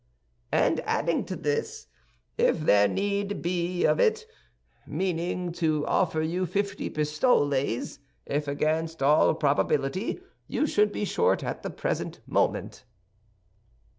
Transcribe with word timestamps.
"And 0.51 0.79
adding 0.79 1.25
to 1.25 1.35
this, 1.35 1.85
if 2.35 2.61
there 2.61 2.87
be 2.87 2.93
need 2.95 3.85
of 3.85 3.99
it, 3.99 4.25
meaning 4.87 5.51
to 5.51 5.85
offer 5.85 6.23
you 6.23 6.47
fifty 6.47 6.89
pistoles, 6.89 7.99
if, 8.25 8.47
against 8.47 9.03
all 9.03 9.35
probability, 9.35 10.19
you 10.47 10.65
should 10.65 10.91
be 10.91 11.05
short 11.05 11.43
at 11.43 11.61
the 11.61 11.69
present 11.69 12.19
moment." 12.25 12.83